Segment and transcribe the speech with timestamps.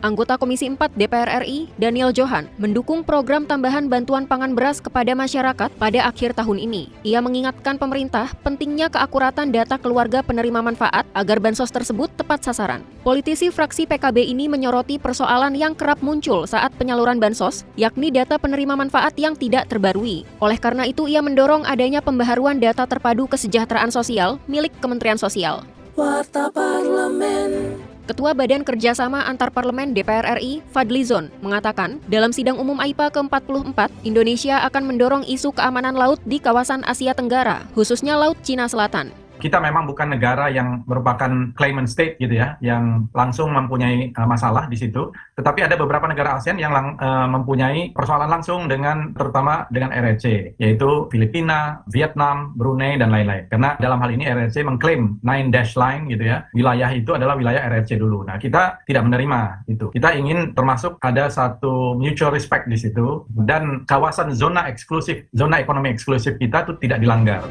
[0.00, 5.68] Anggota Komisi 4 DPR RI, Daniel Johan, mendukung program tambahan bantuan pangan beras kepada masyarakat
[5.76, 6.88] pada akhir tahun ini.
[7.04, 12.80] Ia mengingatkan pemerintah pentingnya keakuratan data keluarga penerima manfaat agar bansos tersebut tepat sasaran.
[13.04, 18.80] Politisi fraksi PKB ini menyoroti persoalan yang kerap muncul saat penyaluran bansos, yakni data penerima
[18.80, 20.24] manfaat yang tidak terbarui.
[20.40, 25.60] Oleh karena itu, ia mendorong adanya pembaharuan data terpadu kesejahteraan sosial milik Kementerian Sosial.
[25.92, 27.89] Warta Parlemen.
[28.10, 33.86] Ketua Badan Kerjasama Antar Parlemen DPR RI, Fadli Zon, mengatakan dalam sidang umum AIPA ke-44,
[34.02, 39.58] Indonesia akan mendorong isu keamanan laut di kawasan Asia Tenggara, khususnya Laut Cina Selatan kita
[39.58, 44.76] memang bukan negara yang merupakan claimant state gitu ya, yang langsung mempunyai uh, masalah di
[44.76, 45.10] situ.
[45.34, 50.54] Tetapi ada beberapa negara ASEAN yang lang, uh, mempunyai persoalan langsung dengan terutama dengan RRC,
[50.60, 53.48] yaitu Filipina, Vietnam, Brunei dan lain-lain.
[53.48, 57.64] Karena dalam hal ini RRC mengklaim nine dash line gitu ya, wilayah itu adalah wilayah
[57.72, 58.22] RRC dulu.
[58.28, 59.88] Nah kita tidak menerima itu.
[59.90, 65.88] Kita ingin termasuk ada satu mutual respect di situ dan kawasan zona eksklusif, zona ekonomi
[65.90, 67.42] eksklusif kita itu tidak dilanggar.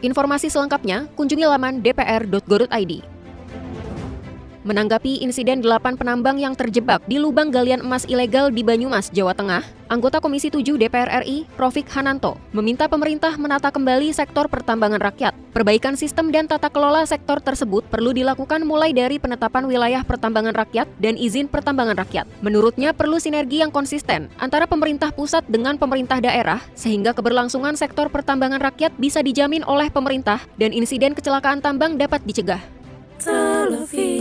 [0.00, 3.19] Informasi selengkapnya kunjungi laman dpr.go.id.
[4.60, 9.64] Menanggapi insiden delapan penambang yang terjebak di lubang galian emas ilegal di Banyumas, Jawa Tengah,
[9.88, 15.32] anggota Komisi 7 DPR RI, Rofik Hananto, meminta pemerintah menata kembali sektor pertambangan rakyat.
[15.56, 20.92] Perbaikan sistem dan tata kelola sektor tersebut perlu dilakukan mulai dari penetapan wilayah pertambangan rakyat
[21.00, 22.28] dan izin pertambangan rakyat.
[22.44, 28.60] Menurutnya perlu sinergi yang konsisten antara pemerintah pusat dengan pemerintah daerah, sehingga keberlangsungan sektor pertambangan
[28.60, 32.60] rakyat bisa dijamin oleh pemerintah dan insiden kecelakaan tambang dapat dicegah.